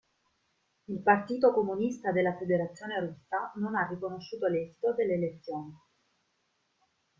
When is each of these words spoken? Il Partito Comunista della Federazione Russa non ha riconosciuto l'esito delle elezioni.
Il 0.87 0.99
Partito 1.03 1.53
Comunista 1.53 2.11
della 2.11 2.35
Federazione 2.35 2.99
Russa 3.01 3.51
non 3.57 3.75
ha 3.75 3.85
riconosciuto 3.85 4.47
l'esito 4.47 4.95
delle 4.95 5.13
elezioni. 5.13 5.77